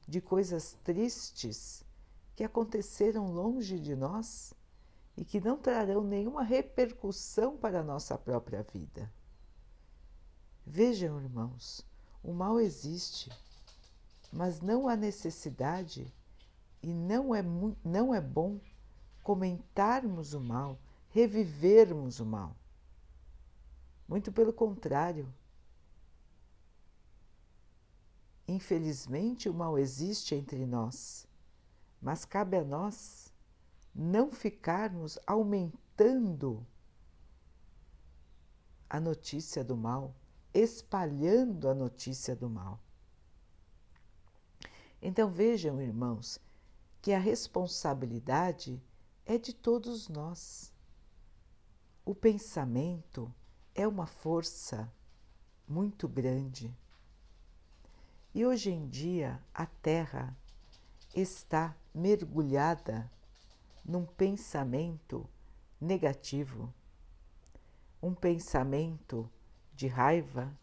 de 0.07 0.21
coisas 0.21 0.79
tristes 0.85 1.85
que 2.37 2.45
aconteceram 2.45 3.33
longe 3.33 3.81
de 3.81 3.97
nós 3.97 4.55
e 5.17 5.25
que 5.25 5.41
não 5.41 5.59
trarão 5.59 6.03
nenhuma 6.03 6.43
repercussão 6.43 7.57
para 7.57 7.81
a 7.81 7.85
nossa 7.85 8.17
própria 8.17 8.63
vida. 8.63 9.13
Vejam, 10.67 11.21
irmãos, 11.21 11.87
o 12.23 12.33
mal 12.33 12.61
existe, 12.61 13.31
mas 14.33 14.61
não 14.61 14.89
há 14.89 14.97
necessidade 14.97 16.13
e 16.83 16.93
não 16.93 17.35
é, 17.35 17.43
não 17.85 18.15
é 18.15 18.21
bom 18.21 18.61
comentarmos 19.23 20.35
o 20.35 20.41
mal, 20.41 20.79
revivermos 21.11 22.21
o 22.21 22.27
mal. 22.27 22.57
Muito 24.09 24.33
pelo 24.33 24.53
contrário. 24.53 25.33
Infelizmente, 28.49 29.49
o 29.49 29.55
mal 29.55 29.79
existe 29.79 30.35
entre 30.35 30.67
nós 30.67 31.27
mas 32.03 32.25
cabe 32.25 32.57
a 32.57 32.65
nós 32.65 33.32
não 33.95 34.31
ficarmos 34.31 35.19
aumentando 35.27 36.67
a 38.89 39.01
notícia 39.01 39.63
do 39.65 39.77
mal, 39.77 40.15
espalhando 40.53 41.69
a 41.69 41.75
notícia 41.75 42.37
do 42.37 42.49
mal. 42.49 42.79
Então 45.01 45.31
vejam, 45.31 45.81
irmãos, 45.81 46.39
que 47.01 47.13
a 47.13 47.19
responsabilidade 47.19 48.81
é 49.27 49.37
de 49.37 49.53
todos 49.53 50.09
nós. 50.09 50.73
O 52.05 52.15
pensamento 52.15 53.33
é 53.75 53.87
uma 53.87 54.07
força 54.07 54.93
muito 55.67 56.07
grande. 56.07 56.75
E 58.35 58.47
hoje 58.47 58.71
em 58.71 58.89
dia 58.89 59.43
a 59.53 59.67
Terra 59.67 60.37
está 61.15 61.77
mergulhada 61.95 63.11
num 63.85 64.07
pensamento 64.07 65.29
negativo, 65.81 66.73
um 68.03 68.15
pensamento 68.15 69.31
de 69.75 69.87
raiva, 69.87 70.57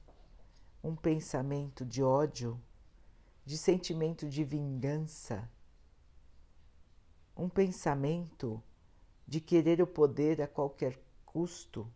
um 0.83 0.95
pensamento 0.95 1.85
de 1.85 2.01
ódio, 2.01 2.61
de 3.45 3.57
sentimento 3.57 4.27
de 4.29 4.43
vingança, 4.43 5.49
um 7.35 7.49
pensamento 7.49 8.61
de 9.27 9.39
querer 9.39 9.81
o 9.81 9.87
poder 9.87 10.41
a 10.41 10.47
qualquer 10.47 10.99
custo, 11.25 11.91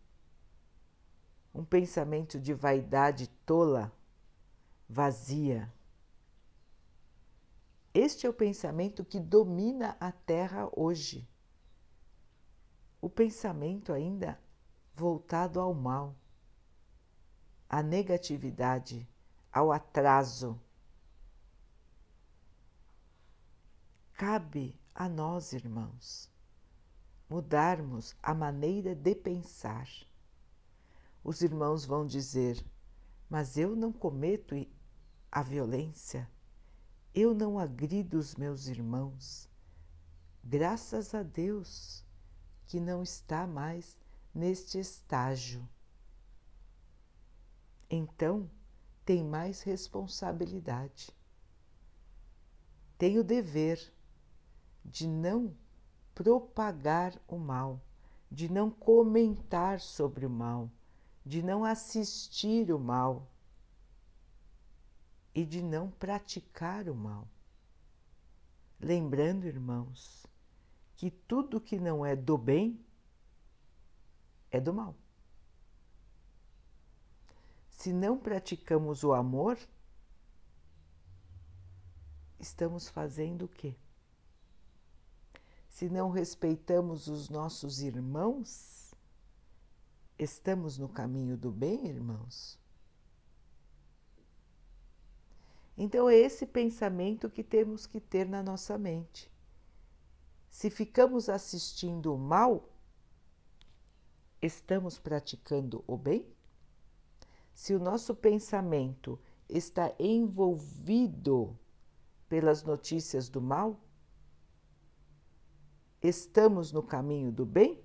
um 1.53 1.63
pensamento 1.63 2.39
de 2.39 2.53
vaidade 2.53 3.27
tola, 3.45 3.91
vazia. 4.89 5.71
Este 7.93 8.25
é 8.25 8.29
o 8.29 8.33
pensamento 8.33 9.05
que 9.05 9.19
domina 9.19 9.95
a 9.99 10.11
Terra 10.11 10.67
hoje. 10.75 11.29
O 12.99 13.07
pensamento 13.07 13.93
ainda 13.93 14.41
voltado 14.95 15.59
ao 15.59 15.75
mal, 15.75 16.15
à 17.69 17.83
negatividade, 17.83 19.07
ao 19.51 19.71
atraso. 19.71 20.59
Cabe 24.13 24.75
a 24.95 25.07
nós, 25.07 25.53
irmãos, 25.53 26.31
mudarmos 27.29 28.15
a 28.23 28.33
maneira 28.33 28.95
de 28.95 29.13
pensar. 29.13 29.87
Os 31.23 31.43
irmãos 31.43 31.85
vão 31.85 32.07
dizer: 32.07 32.65
Mas 33.29 33.55
eu 33.55 33.75
não 33.75 33.93
cometo 33.93 34.55
a 35.31 35.43
violência 35.43 36.27
eu 37.13 37.33
não 37.33 37.59
agrido 37.59 38.17
os 38.17 38.35
meus 38.35 38.67
irmãos. 38.67 39.47
Graças 40.43 41.13
a 41.13 41.21
Deus 41.21 42.03
que 42.65 42.79
não 42.79 43.03
está 43.03 43.45
mais 43.45 43.97
neste 44.33 44.79
estágio. 44.79 45.67
Então, 47.89 48.49
tem 49.05 49.23
mais 49.23 49.61
responsabilidade. 49.61 51.11
Tem 52.97 53.19
o 53.19 53.23
dever 53.23 53.93
de 54.83 55.07
não 55.07 55.55
propagar 56.15 57.13
o 57.27 57.37
mal, 57.37 57.79
de 58.31 58.51
não 58.51 58.71
comentar 58.71 59.79
sobre 59.79 60.25
o 60.25 60.29
mal, 60.29 60.69
de 61.23 61.43
não 61.43 61.63
assistir 61.63 62.73
o 62.73 62.79
mal 62.79 63.27
e 65.33 65.45
de 65.45 65.61
não 65.61 65.89
praticar 65.89 66.87
o 66.87 66.95
mal. 66.95 67.27
Lembrando, 68.79 69.45
irmãos, 69.45 70.25
que 70.95 71.09
tudo 71.09 71.61
que 71.61 71.79
não 71.79 72.05
é 72.05 72.15
do 72.15 72.37
bem 72.37 72.79
é 74.51 74.59
do 74.59 74.73
mal. 74.73 74.95
Se 77.69 77.91
não 77.91 78.17
praticamos 78.17 79.03
o 79.03 79.13
amor, 79.13 79.57
estamos 82.39 82.87
fazendo 82.87 83.45
o 83.45 83.47
quê? 83.47 83.75
Se 85.67 85.89
não 85.89 86.11
respeitamos 86.11 87.07
os 87.07 87.29
nossos 87.29 87.81
irmãos, 87.81 88.93
estamos 90.19 90.77
no 90.77 90.87
caminho 90.87 91.35
do 91.35 91.51
bem, 91.51 91.87
irmãos? 91.87 92.59
Então, 95.77 96.09
é 96.09 96.15
esse 96.15 96.45
pensamento 96.45 97.29
que 97.29 97.43
temos 97.43 97.85
que 97.85 97.99
ter 97.99 98.27
na 98.27 98.43
nossa 98.43 98.77
mente. 98.77 99.31
Se 100.49 100.69
ficamos 100.69 101.29
assistindo 101.29 102.13
o 102.13 102.17
mal, 102.17 102.69
estamos 104.39 104.99
praticando 104.99 105.83
o 105.87 105.97
bem? 105.97 106.27
Se 107.55 107.73
o 107.73 107.79
nosso 107.79 108.13
pensamento 108.13 109.19
está 109.49 109.93
envolvido 109.99 111.57
pelas 112.29 112.63
notícias 112.63 113.29
do 113.29 113.41
mal, 113.41 113.79
estamos 116.01 116.71
no 116.71 116.83
caminho 116.83 117.31
do 117.31 117.45
bem? 117.45 117.81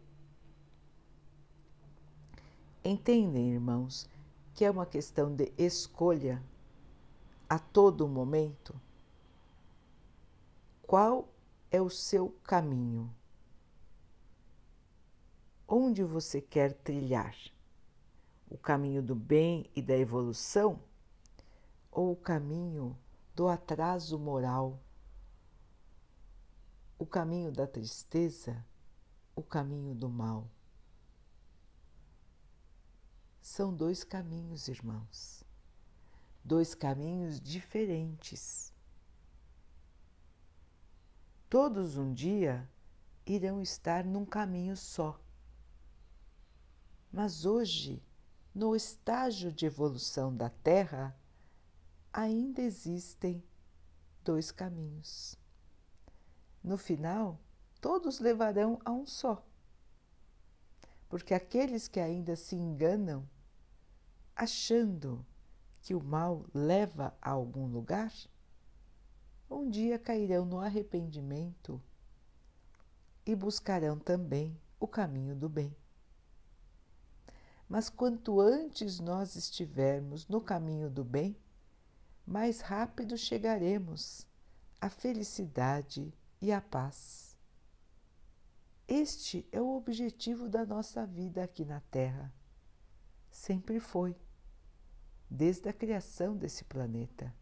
Entendem, 2.85 3.53
irmãos, 3.53 4.09
que 4.55 4.64
é 4.64 4.70
uma 4.70 4.87
questão 4.87 5.35
de 5.35 5.53
escolha 5.57 6.42
a 7.48 7.58
todo 7.58 8.06
momento? 8.06 8.78
Qual 10.82 11.28
é 11.70 11.80
o 11.80 11.88
seu 11.88 12.30
caminho? 12.42 13.14
Onde 15.66 16.04
você 16.04 16.40
quer 16.40 16.74
trilhar? 16.74 17.34
O 18.50 18.58
caminho 18.58 19.02
do 19.02 19.14
bem 19.14 19.70
e 19.74 19.82
da 19.82 19.96
evolução 19.96 20.80
ou 21.90 22.12
o 22.12 22.16
caminho 22.16 22.96
do 23.34 23.48
atraso 23.48 24.18
moral? 24.18 24.78
O 26.98 27.06
caminho 27.06 27.52
da 27.52 27.66
tristeza, 27.66 28.64
o 29.34 29.42
caminho 29.42 29.94
do 29.94 30.08
mal? 30.08 30.50
São 33.40 33.72
dois 33.74 34.04
caminhos, 34.04 34.68
irmãos 34.68 35.47
dois 36.48 36.74
caminhos 36.74 37.38
diferentes. 37.38 38.72
Todos 41.46 41.98
um 41.98 42.11
dia 42.14 42.66
irão 43.26 43.61
estar 43.61 44.02
num 44.02 44.24
caminho 44.24 44.74
só. 44.74 45.20
Mas 47.12 47.44
hoje, 47.44 48.02
no 48.54 48.74
estágio 48.74 49.52
de 49.52 49.66
evolução 49.66 50.34
da 50.34 50.48
Terra, 50.48 51.14
ainda 52.11 52.62
existem 52.62 53.44
dois 54.24 54.50
caminhos. 54.50 55.37
No 56.64 56.78
final, 56.78 57.38
todos 57.78 58.20
levarão 58.20 58.80
a 58.87 58.90
um 58.90 59.06
só. 59.06 59.44
Porque 61.11 61.34
aqueles 61.34 61.88
que 61.88 62.00
ainda 62.00 62.37
se 62.37 62.56
enganam, 62.56 63.28
achando 64.34 65.26
que 65.88 65.94
o 65.94 66.05
mal 66.05 66.44
leva 66.53 67.16
a 67.18 67.31
algum 67.31 67.66
lugar, 67.66 68.12
um 69.51 69.70
dia 69.70 69.98
cairão 69.98 70.44
no 70.44 70.59
arrependimento 70.59 71.83
e 73.24 73.35
buscarão 73.35 73.98
também 73.98 74.61
o 74.79 74.87
caminho 74.87 75.35
do 75.35 75.48
bem. 75.48 75.74
Mas 77.66 77.88
quanto 77.88 78.38
antes 78.38 79.01
nós 79.01 79.35
estivermos 79.35 80.29
no 80.29 80.42
caminho 80.42 80.90
do 80.90 81.03
bem, 81.03 81.35
mais 82.27 82.61
rápido 82.61 83.16
chegaremos 83.16 84.27
à 84.79 84.90
felicidade 84.90 86.12
e 86.38 86.53
à 86.53 86.61
paz. 86.61 87.35
Este 88.87 89.48
é 89.51 89.59
o 89.59 89.74
objetivo 89.74 90.51
da 90.51 90.66
nossa 90.66 91.07
vida 91.07 91.42
aqui 91.42 91.64
na 91.64 91.81
Terra. 91.81 92.31
Sempre 93.31 93.81
foi 93.81 94.14
desde 95.31 95.69
a 95.69 95.73
criação 95.73 96.37
desse 96.37 96.64
planeta. 96.64 97.35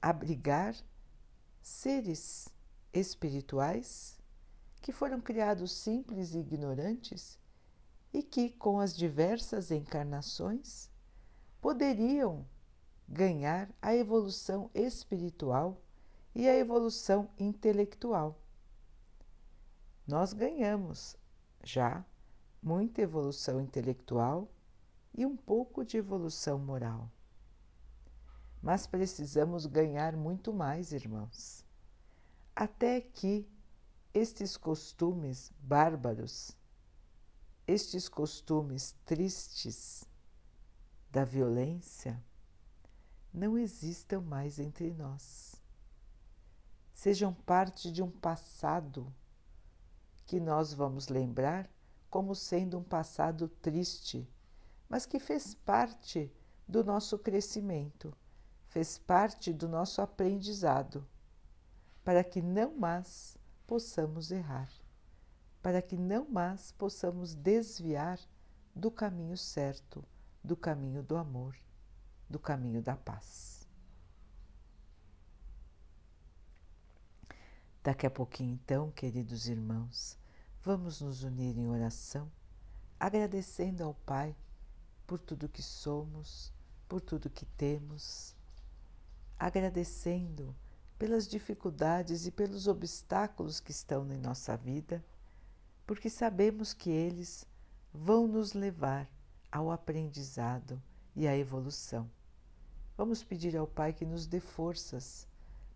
Abrigar 0.00 0.74
seres 1.60 2.48
espirituais 2.92 4.18
que 4.80 4.92
foram 4.92 5.20
criados 5.20 5.72
simples 5.72 6.34
e 6.34 6.38
ignorantes 6.38 7.38
e 8.12 8.22
que, 8.22 8.50
com 8.50 8.80
as 8.80 8.94
diversas 8.94 9.70
encarnações, 9.70 10.90
poderiam 11.60 12.44
ganhar 13.08 13.70
a 13.80 13.94
evolução 13.94 14.70
espiritual 14.74 15.80
e 16.34 16.48
a 16.48 16.56
evolução 16.56 17.30
intelectual. 17.38 18.38
Nós 20.06 20.32
ganhamos 20.32 21.16
já 21.62 22.04
muita 22.62 23.02
evolução 23.02 23.60
intelectual 23.60 24.50
e 25.14 25.26
um 25.26 25.36
pouco 25.36 25.84
de 25.84 25.96
evolução 25.96 26.58
moral. 26.58 27.10
Mas 28.62 28.86
precisamos 28.86 29.66
ganhar 29.66 30.16
muito 30.16 30.52
mais, 30.52 30.92
irmãos, 30.92 31.64
até 32.54 33.00
que 33.00 33.48
estes 34.14 34.56
costumes 34.56 35.52
bárbaros, 35.58 36.56
estes 37.66 38.08
costumes 38.08 38.94
tristes 39.04 40.04
da 41.10 41.24
violência, 41.24 42.22
não 43.32 43.56
existam 43.56 44.20
mais 44.20 44.58
entre 44.58 44.92
nós. 44.92 45.56
sejam 46.94 47.34
parte 47.34 47.90
de 47.90 48.00
um 48.02 48.10
passado 48.10 49.12
que 50.24 50.38
nós 50.38 50.72
vamos 50.72 51.08
lembrar 51.08 51.68
como 52.08 52.34
sendo 52.34 52.78
um 52.78 52.82
passado 52.82 53.48
triste, 53.48 54.28
mas 54.92 55.06
que 55.06 55.18
fez 55.18 55.54
parte 55.54 56.30
do 56.68 56.84
nosso 56.84 57.18
crescimento, 57.18 58.14
fez 58.66 58.98
parte 58.98 59.50
do 59.50 59.66
nosso 59.66 60.02
aprendizado, 60.02 61.08
para 62.04 62.22
que 62.22 62.42
não 62.42 62.76
mais 62.76 63.38
possamos 63.66 64.30
errar, 64.30 64.70
para 65.62 65.80
que 65.80 65.96
não 65.96 66.28
mais 66.28 66.72
possamos 66.72 67.34
desviar 67.34 68.20
do 68.76 68.90
caminho 68.90 69.34
certo, 69.34 70.04
do 70.44 70.54
caminho 70.54 71.02
do 71.02 71.16
amor, 71.16 71.56
do 72.28 72.38
caminho 72.38 72.82
da 72.82 72.94
paz. 72.94 73.66
Daqui 77.82 78.06
a 78.06 78.10
pouquinho, 78.10 78.52
então, 78.52 78.90
queridos 78.90 79.48
irmãos, 79.48 80.18
vamos 80.60 81.00
nos 81.00 81.22
unir 81.22 81.56
em 81.56 81.66
oração, 81.66 82.30
agradecendo 83.00 83.82
ao 83.84 83.94
Pai 83.94 84.36
por 85.12 85.18
tudo 85.18 85.46
que 85.46 85.60
somos, 85.62 86.50
por 86.88 86.98
tudo 86.98 87.28
que 87.28 87.44
temos, 87.44 88.34
agradecendo 89.38 90.56
pelas 90.98 91.28
dificuldades 91.28 92.26
e 92.26 92.30
pelos 92.30 92.66
obstáculos 92.66 93.60
que 93.60 93.72
estão 93.72 94.10
em 94.10 94.16
nossa 94.16 94.56
vida, 94.56 95.04
porque 95.86 96.08
sabemos 96.08 96.72
que 96.72 96.88
eles 96.88 97.46
vão 97.92 98.26
nos 98.26 98.54
levar 98.54 99.06
ao 99.50 99.70
aprendizado 99.70 100.82
e 101.14 101.28
à 101.28 101.36
evolução. 101.36 102.10
Vamos 102.96 103.22
pedir 103.22 103.54
ao 103.54 103.66
Pai 103.66 103.92
que 103.92 104.06
nos 104.06 104.26
dê 104.26 104.40
forças 104.40 105.28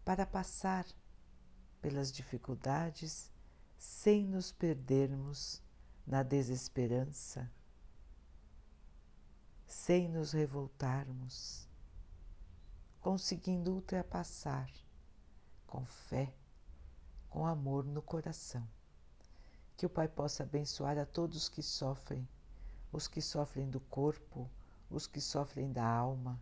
para 0.02 0.24
passar 0.24 0.86
pelas 1.82 2.10
dificuldades 2.10 3.30
sem 3.76 4.26
nos 4.26 4.50
perdermos 4.50 5.62
na 6.06 6.22
desesperança, 6.22 7.50
sem 9.66 10.08
nos 10.08 10.32
revoltarmos, 10.32 11.68
conseguindo 13.00 13.74
ultrapassar 13.74 14.70
com 15.66 15.84
fé, 15.84 16.32
com 17.28 17.44
amor 17.44 17.84
no 17.84 18.00
coração. 18.00 18.66
Que 19.76 19.84
o 19.84 19.90
Pai 19.90 20.08
possa 20.08 20.44
abençoar 20.44 20.96
a 20.96 21.04
todos 21.04 21.48
que 21.48 21.62
sofrem, 21.62 22.26
os 22.92 23.08
que 23.08 23.20
sofrem 23.20 23.68
do 23.68 23.80
corpo, 23.80 24.48
os 24.88 25.06
que 25.06 25.20
sofrem 25.20 25.72
da 25.72 25.84
alma. 25.84 26.40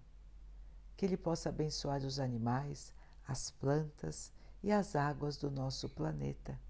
Que 0.97 1.07
Ele 1.07 1.17
possa 1.17 1.49
abençoar 1.49 2.05
os 2.05 2.21
animais, 2.21 2.93
as 3.27 3.51
plantas 3.51 4.31
e 4.63 4.71
as 4.71 4.95
águas 4.95 5.37
do 5.37 5.51
nosso 5.51 5.89
planeta. 5.89 6.61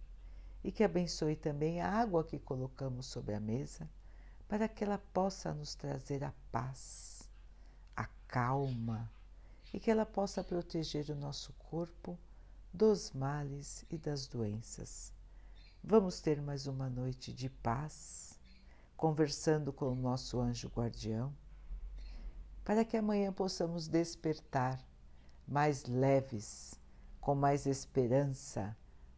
E 0.63 0.73
que 0.73 0.85
abençoe 0.85 1.37
também 1.37 1.81
a 1.81 1.91
água 1.91 2.25
que 2.25 2.39
colocamos 2.39 3.07
sobre 3.07 3.35
a 3.35 3.41
mesa, 3.41 3.91
para 4.49 4.69
que 4.69 4.85
ela 4.85 4.99
possa 4.99 5.53
nos 5.53 5.75
trazer 5.75 6.23
a 6.23 6.33
paz, 6.53 7.29
a 7.97 8.07
calma 8.29 9.11
e 9.73 9.81
que 9.81 9.91
ela 9.91 10.07
possa 10.07 10.45
proteger 10.45 11.11
o 11.11 11.17
nosso 11.17 11.53
corpo 11.55 12.19
dos 12.73 13.13
males 13.13 13.85
e 13.91 13.97
das 13.97 14.27
doenças. 14.27 15.13
Vamos 15.83 16.21
ter 16.21 16.41
mais 16.41 16.67
uma 16.67 16.89
noite 16.89 17.33
de 17.33 17.49
paz, 17.49 18.39
conversando 18.97 19.73
com 19.73 19.93
o 19.93 19.95
nosso 19.95 20.41
anjo 20.41 20.69
guardião, 20.69 21.35
para 22.65 22.85
que 22.85 22.97
amanhã 22.97 23.33
possamos 23.33 23.87
despertar 23.87 24.83
mais 25.47 25.85
leves, 25.85 26.81
com 27.21 27.35
mais 27.35 27.67
esperança, 27.67 28.77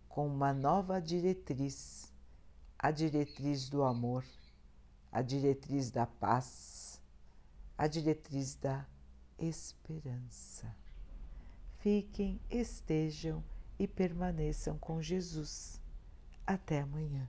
com 0.09 0.27
uma 0.27 0.53
nova 0.53 1.01
diretriz, 1.01 2.13
a 2.79 2.91
diretriz 2.91 3.69
do 3.69 3.83
amor, 3.83 4.25
a 5.17 5.23
diretriz 5.23 5.91
da 5.91 6.07
paz, 6.07 7.01
a 7.79 7.87
diretriz 7.87 8.55
da 8.55 8.87
esperança. 9.39 10.77
Fiquem, 11.79 12.39
estejam 12.51 13.43
e 13.79 13.89
permaneçam 13.89 14.77
com 14.77 15.01
Jesus 15.01 15.81
até 16.47 16.83
amanhã. 16.83 17.27